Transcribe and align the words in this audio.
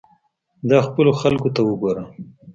دا 0.69 0.77
خپلو 0.87 1.11
خلقو 1.21 1.49
ته 1.55 1.61
وګوره. 1.63 2.03